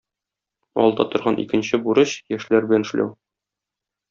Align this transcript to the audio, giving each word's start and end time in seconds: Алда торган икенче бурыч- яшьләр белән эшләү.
Алда 0.83 1.05
торган 1.15 1.37
икенче 1.43 1.81
бурыч- 1.85 2.17
яшьләр 2.37 2.69
белән 2.73 2.89
эшләү. 2.89 3.13